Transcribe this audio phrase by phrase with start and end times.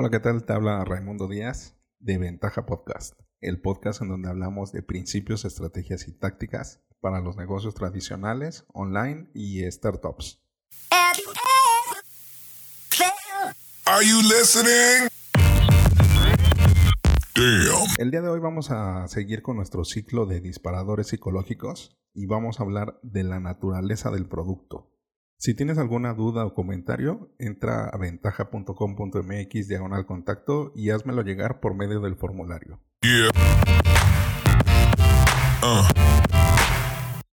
[0.00, 0.44] Hola, ¿qué tal?
[0.44, 6.06] Te habla Raimundo Díaz de Ventaja Podcast, el podcast en donde hablamos de principios, estrategias
[6.06, 10.40] y tácticas para los negocios tradicionales, online y startups.
[13.86, 15.08] Are you listening?
[17.98, 22.60] El día de hoy vamos a seguir con nuestro ciclo de disparadores psicológicos y vamos
[22.60, 24.92] a hablar de la naturaleza del producto.
[25.40, 31.76] Si tienes alguna duda o comentario, entra a ventaja.com.mx diagonal contacto y házmelo llegar por
[31.76, 32.80] medio del formulario.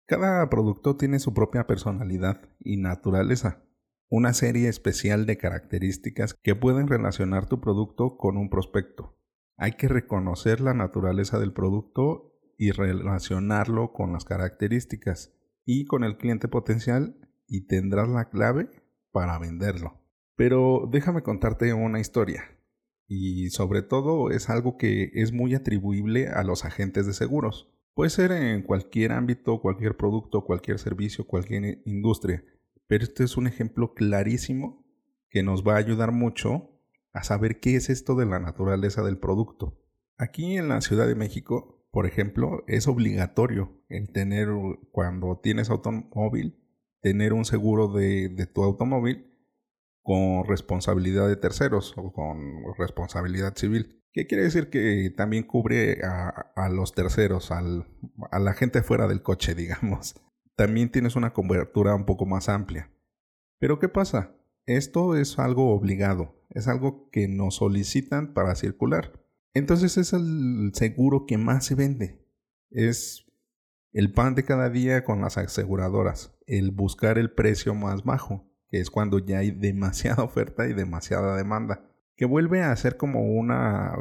[0.07, 3.65] Cada producto tiene su propia personalidad y naturaleza,
[4.09, 9.19] una serie especial de características que pueden relacionar tu producto con un prospecto.
[9.57, 16.17] Hay que reconocer la naturaleza del producto y relacionarlo con las características y con el
[16.17, 18.71] cliente potencial y tendrás la clave
[19.11, 20.01] para venderlo.
[20.37, 22.45] Pero déjame contarte una historia.
[23.09, 27.73] Y sobre todo es algo que es muy atribuible a los agentes de seguros.
[27.95, 32.45] Puede ser en cualquier ámbito, cualquier producto, cualquier servicio, cualquier industria.
[32.87, 34.87] Pero este es un ejemplo clarísimo
[35.31, 36.71] que nos va a ayudar mucho
[37.13, 39.81] a saber qué es esto de la naturaleza del producto.
[40.17, 44.49] Aquí en la Ciudad de México, por ejemplo, es obligatorio el tener,
[44.93, 46.58] cuando tienes automóvil,
[47.01, 49.27] tener un seguro de, tu automóvil
[50.03, 52.39] con responsabilidad de terceros o con
[52.79, 54.03] responsabilidad civil.
[54.13, 59.55] ¿Qué quiere decir que también cubre a, los terceros, a la gente fuera del coche,
[59.57, 60.15] digamos?
[60.57, 62.91] También tienes una cobertura un poco más amplia.
[63.59, 64.35] Pero ¿qué pasa?
[64.67, 69.13] Esto es algo obligado, es algo que nos solicitan para circular.
[69.55, 72.25] Entonces es el seguro que más se vende.
[72.71, 73.28] Es
[73.93, 78.81] el pan de cada día con las aseguradoras, el buscar el precio más bajo, que
[78.81, 81.85] es cuando ya hay demasiada oferta y demasiada demanda,
[82.17, 83.95] que vuelve a ser como una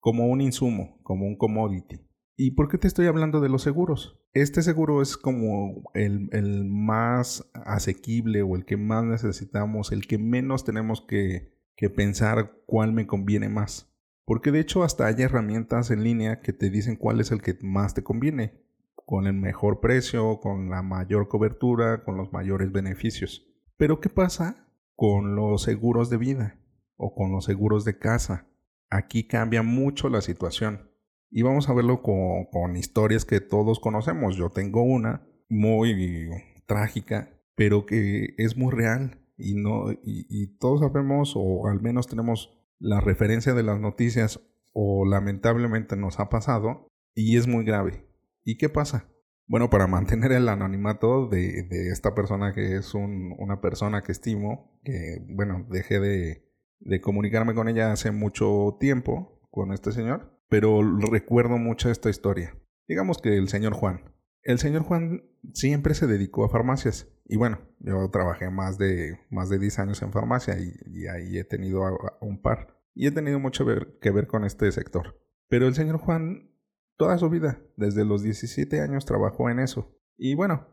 [0.00, 2.06] como un insumo, como un commodity.
[2.36, 4.20] ¿Y por qué te estoy hablando de los seguros?
[4.34, 10.18] Este seguro es como el, el más asequible o el que más necesitamos, el que
[10.18, 13.94] menos tenemos que, que pensar cuál me conviene más.
[14.26, 17.56] Porque de hecho hasta hay herramientas en línea que te dicen cuál es el que
[17.62, 18.64] más te conviene
[19.04, 23.46] con el mejor precio, con la mayor cobertura, con los mayores beneficios.
[23.76, 26.58] Pero ¿qué pasa con los seguros de vida
[26.96, 28.46] o con los seguros de casa?
[28.90, 30.90] Aquí cambia mucho la situación.
[31.30, 34.36] Y vamos a verlo con, historias que todos conocemos.
[34.36, 36.28] Yo tengo una muy
[36.66, 39.20] trágica, pero que es muy real.
[39.36, 44.40] Y, no, y todos sabemos, o al menos tenemos la referencia de las noticias,
[44.72, 48.13] o lamentablemente nos ha pasado, y es muy grave.
[48.44, 49.08] ¿Y qué pasa?
[49.46, 54.12] Bueno, para mantener el anonimato de, de esta persona que es un, una persona que
[54.12, 56.44] estimo, que bueno, dejé de,
[56.80, 62.56] de comunicarme con ella hace mucho tiempo, con este señor, pero recuerdo mucho esta historia.
[62.86, 64.12] Digamos que el señor Juan.
[64.42, 65.22] El señor Juan
[65.54, 67.08] siempre se dedicó a farmacias.
[67.24, 71.38] Y bueno, yo trabajé más de, más de 10 años en farmacia y, y ahí
[71.38, 71.82] he tenido
[72.20, 72.78] un par.
[72.94, 73.64] Y he tenido mucho
[74.00, 75.18] que ver con este sector.
[75.48, 76.53] Pero el señor Juan
[76.96, 77.60] toda su vida.
[77.76, 79.94] Desde los 17 años trabajó en eso.
[80.16, 80.66] Y bueno,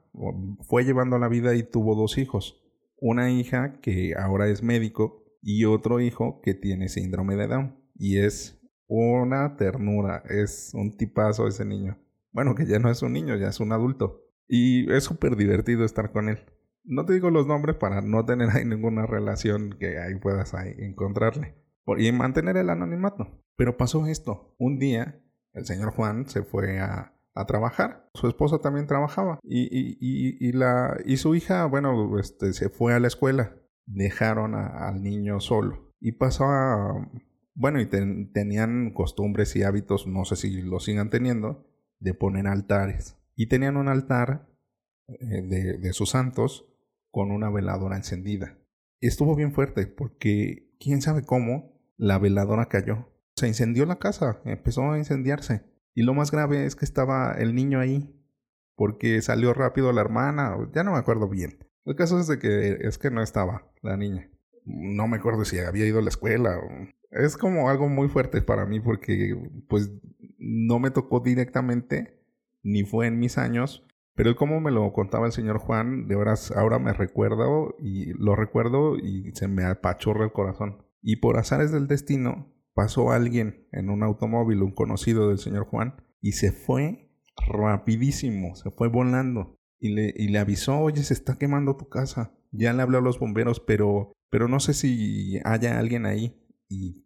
[0.62, 2.62] fue llevando la vida y tuvo dos hijos.
[2.98, 7.76] Una hija que ahora es médico y otro hijo que tiene síndrome de Down.
[7.96, 11.98] Y es una ternura, es un tipazo ese niño.
[12.32, 14.22] Bueno, que ya no es un niño, ya es un adulto.
[14.48, 16.40] Y es súper divertido estar con él.
[16.84, 20.74] No te digo los nombres para no tener ahí ninguna relación que ahí puedas ahí
[20.78, 21.56] encontrarle.
[21.98, 23.44] Y mantener el anonimato.
[23.56, 24.56] Pero pasó esto.
[24.58, 25.22] Un día
[25.54, 27.14] el señor Juan se fue a,
[27.48, 28.08] trabajar.
[28.14, 29.40] Su esposa también trabajaba.
[29.42, 33.56] Y, y, y, la, y su hija, bueno, este, se fue a la escuela.
[33.86, 35.92] Dejaron al niño solo.
[36.00, 37.10] Y pasó a...
[37.56, 41.66] Bueno, y tenían costumbres y hábitos, no sé si lo sigan teniendo,
[42.00, 43.18] de poner altares.
[43.36, 44.48] Y tenían un altar
[45.08, 46.68] eh, de, de sus santos
[47.10, 48.58] con una veladora encendida.
[49.00, 54.92] Estuvo bien fuerte porque quién sabe cómo la veladora cayó se incendió la casa, empezó
[54.92, 55.64] a incendiarse.
[55.94, 58.16] Y lo más grave es que estaba el niño ahí,
[58.76, 61.60] porque salió rápido la hermana, ya no me acuerdo bien.
[61.86, 64.30] El caso es de que es que no estaba la niña.
[64.66, 66.60] No me acuerdo si había ido a la escuela.
[67.10, 69.36] Es como algo muy fuerte para mí porque
[69.68, 69.92] pues
[70.38, 72.24] no me tocó directamente,
[72.64, 73.86] ni fue en mis años,
[74.16, 78.36] pero como me lo contaba el señor Juan, de horas ahora me recuerdo y lo
[78.36, 80.86] recuerdo y se me apachurra el corazón.
[81.02, 85.96] Y por azares del destino, pasó alguien en un automóvil, un conocido del señor Juan,
[86.22, 87.12] y se fue
[87.48, 89.58] rapidísimo, se fue volando.
[89.80, 92.34] Y le, y le avisó, oye, se está quemando tu casa.
[92.52, 96.40] Ya le habló a los bomberos, pero, pero no sé si haya alguien ahí.
[96.70, 97.04] Y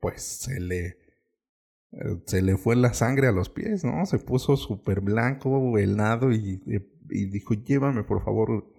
[0.00, 0.98] pues se le,
[2.26, 4.04] se le fue la sangre a los pies, ¿no?
[4.06, 6.62] Se puso súper blanco, helado y,
[7.10, 8.72] y, dijo, llévame por favor,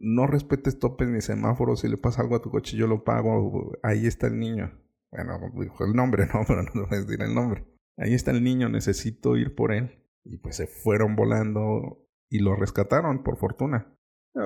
[0.00, 3.72] no respetes topes ni semáforos, si le pasa algo a tu coche yo lo pago,
[3.82, 4.72] ahí está el niño.
[5.10, 7.66] Bueno, dijo el nombre, no, pero no voy a decir el nombre.
[7.98, 10.02] Ahí está el niño, necesito ir por él.
[10.24, 13.92] Y pues se fueron volando y lo rescataron, por fortuna.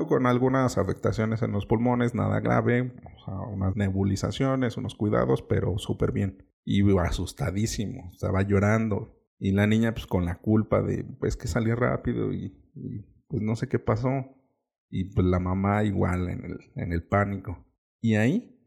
[0.09, 2.95] con algunas afectaciones en los pulmones, nada grave,
[3.51, 6.47] unas nebulizaciones, unos cuidados, pero súper bien.
[6.65, 9.17] Y asustadísimo, estaba llorando.
[9.39, 12.55] Y la niña pues con la culpa de pues que salí rápido y,
[13.27, 14.37] pues no sé qué pasó.
[14.91, 17.65] Y pues la mamá igual en el, en el pánico.
[18.03, 18.60] Y ahí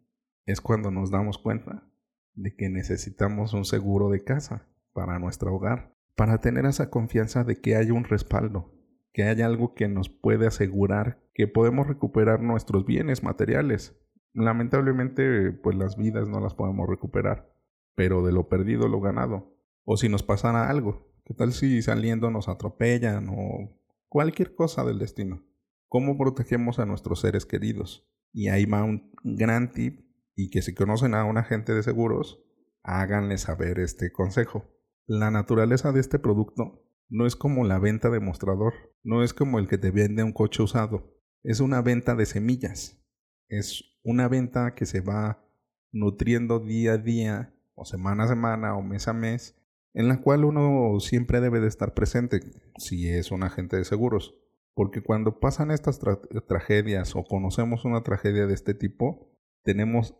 [0.45, 1.87] es cuando nos damos cuenta
[2.35, 7.61] de que necesitamos un seguro de casa para nuestro hogar, para tener esa confianza de
[7.61, 8.73] que hay un respaldo,
[9.13, 13.99] que hay algo que nos puede asegurar que podemos recuperar nuestros bienes materiales.
[14.33, 17.51] Lamentablemente, pues las vidas no las podemos recuperar,
[17.95, 19.55] pero de lo perdido lo ganado.
[19.83, 24.99] O si nos pasara algo, ¿qué tal si saliendo nos atropellan o cualquier cosa del
[24.99, 25.43] destino?
[25.87, 28.07] ¿Cómo protegemos a nuestros seres queridos?
[28.31, 30.02] Y ahí va un gran tip
[30.35, 32.43] y que si conocen a un agente de seguros,
[32.83, 34.65] háganle saber este consejo.
[35.05, 39.59] La naturaleza de este producto no es como la venta de mostrador, no es como
[39.59, 41.13] el que te vende un coche usado,
[41.43, 43.03] es una venta de semillas,
[43.49, 45.45] es una venta que se va
[45.91, 49.55] nutriendo día a día, o semana a semana, o mes a mes,
[49.93, 52.39] en la cual uno siempre debe de estar presente
[52.77, 54.35] si es un agente de seguros.
[54.75, 55.99] Porque cuando pasan estas
[56.47, 59.31] tragedias o conocemos una tragedia de este tipo,
[59.63, 60.15] tenemos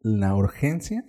[0.00, 1.04] la urgencia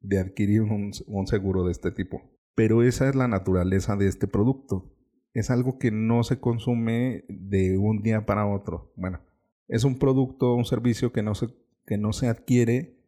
[0.00, 0.92] de adquirir un,
[1.26, 2.22] seguro de este tipo.
[2.54, 4.94] Pero esa es la naturaleza de este producto.
[5.32, 8.92] Es algo que no se consume de un día para otro.
[8.96, 9.20] Bueno,
[9.68, 11.48] es un producto, un servicio que no se,
[11.86, 12.98] que no se adquiere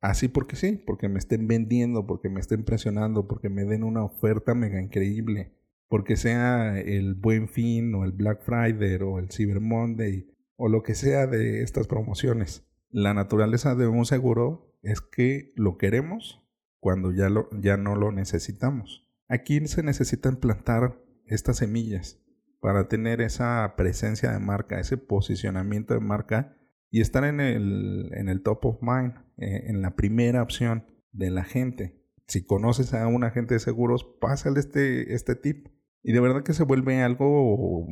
[0.00, 4.04] así porque sí, porque me estén vendiendo, porque me estén presionando, porque me den una
[4.04, 5.52] oferta mega increíble,
[5.88, 10.26] porque sea el Buen Fin o el Black Friday o el Cyber Monday
[10.56, 15.76] o lo que sea de estas promociones la naturaleza de un seguro es que lo
[15.76, 16.42] queremos
[16.80, 19.06] cuando ya, lo, ya no lo necesitamos.
[19.28, 22.22] Aquí se necesitan plantar estas semillas
[22.60, 26.56] para tener esa presencia de marca, ese posicionamiento de marca
[26.90, 31.30] y estar en el, en el top of mind, eh, en la primera opción de
[31.30, 32.02] la gente.
[32.26, 35.68] Si conoces a un agente de seguros, pásale este, este tip.
[36.02, 37.86] Y de verdad que se vuelve algo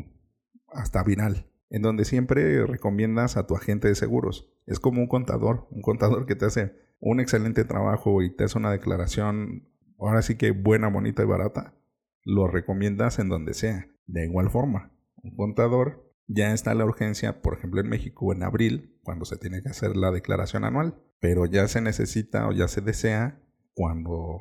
[0.69, 4.53] hasta viral en donde siempre recomiendas a tu agente de seguros.
[4.67, 8.59] Es como un contador, un contador que te hace un excelente trabajo y te hace
[8.59, 9.69] una declaración,
[9.99, 11.75] ahora sí que buena, bonita y barata.
[12.23, 13.89] Lo recomiendas en donde sea.
[14.07, 18.99] De igual forma, un contador ya está la urgencia, por ejemplo en México en abril,
[19.03, 22.81] cuando se tiene que hacer la declaración anual, pero ya se necesita o ya se
[22.81, 23.41] desea
[23.75, 24.41] cuando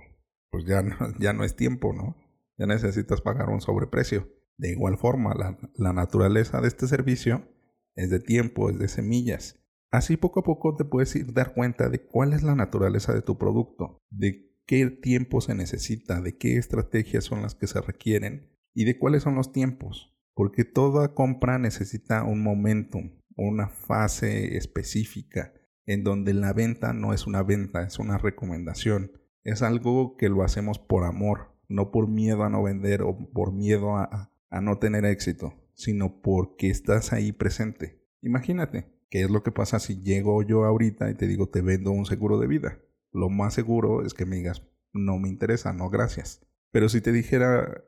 [0.50, 2.18] pues ya no, ya no es tiempo, ¿no?
[2.58, 4.30] Ya necesitas pagar un sobreprecio.
[4.58, 5.34] De igual forma,
[5.76, 7.48] la, naturaleza de este servicio
[7.96, 9.60] es de tiempo, es de semillas.
[9.92, 13.22] Así poco a poco te puedes ir dar cuenta de cuál es la naturaleza de
[13.22, 18.52] tu producto, de qué tiempo se necesita, de qué estrategias son las que se requieren
[18.74, 20.14] y de cuáles son los tiempos.
[20.34, 25.54] Porque toda compra necesita un momentum, una fase específica,
[25.86, 29.12] en donde la venta no es una venta, es una recomendación.
[29.44, 33.54] Es algo que lo hacemos por amor, no por miedo a no vender o por
[33.54, 38.02] miedo a, a no tener éxito, sino porque estás ahí presente.
[38.22, 41.92] Imagínate, ¿qué es lo que pasa si llego yo ahorita y te digo te vendo
[41.92, 42.80] un seguro de vida?
[43.12, 46.46] Lo más seguro es que me digas, no me interesa, no gracias.
[46.72, 47.84] Pero si te dijera,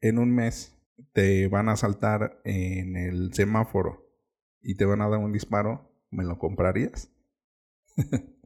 [0.00, 0.78] en un mes
[1.12, 4.10] te van a saltar en el semáforo
[4.60, 7.12] y te van a dar un disparo, ¿me lo comprarías?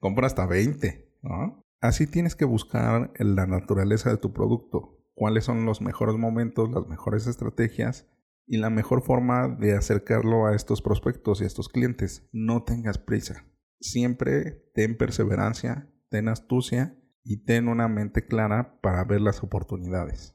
[0.00, 1.64] Compra hasta 20, ¿no?
[1.80, 6.86] Así tienes que buscar la naturaleza de tu producto, cuáles son los mejores momentos, las
[6.86, 8.08] mejores estrategias
[8.46, 12.28] y la mejor forma de acercarlo a estos prospectos y a estos clientes.
[12.32, 13.46] No tengas prisa.
[13.80, 20.34] Siempre ten perseverancia, ten astucia y ten una mente clara para ver las oportunidades.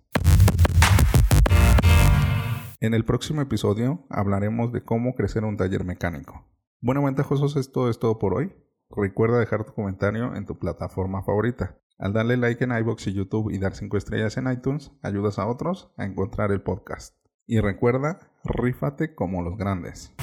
[2.79, 6.45] En el próximo episodio hablaremos de cómo crecer un taller mecánico.
[6.79, 8.53] Bueno, ventajosos, esto es todo por hoy.
[8.89, 11.79] Recuerda dejar tu comentario en tu plataforma favorita.
[11.99, 15.47] Al darle like en iBox y YouTube y dar 5 estrellas en iTunes, ayudas a
[15.47, 17.15] otros a encontrar el podcast.
[17.47, 20.13] Y recuerda, rífate como los grandes.